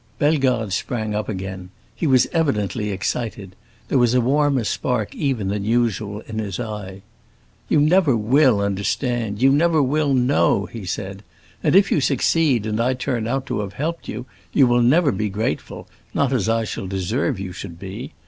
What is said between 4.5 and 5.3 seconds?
spark